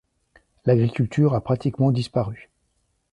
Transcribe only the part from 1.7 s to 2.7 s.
disparu.